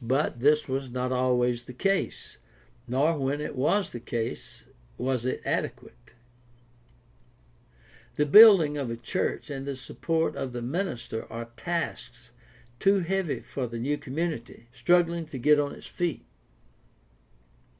But 0.00 0.38
this 0.38 0.68
was 0.68 0.88
not 0.88 1.10
always 1.10 1.64
the 1.64 1.72
case, 1.72 2.36
nor 2.86 3.18
when 3.18 3.40
it 3.40 3.56
was 3.56 3.90
the 3.90 3.98
case 3.98 4.66
was 4.96 5.26
it 5.26 5.42
adequate. 5.44 6.12
The 8.14 8.24
building 8.24 8.78
of 8.78 8.88
a 8.88 8.96
church 8.96 9.50
and 9.50 9.66
the 9.66 9.74
support 9.74 10.36
of 10.36 10.52
the 10.52 10.62
minister 10.62 11.24
are 11.28 11.50
tasks 11.56 12.30
too 12.78 13.00
heavy 13.00 13.40
for 13.40 13.66
the 13.66 13.80
new 13.80 13.98
community, 13.98 14.68
struggling 14.72 15.26
to 15.26 15.38
get 15.38 15.58
on 15.58 15.72
its 15.74 15.88
feet. 15.88 16.24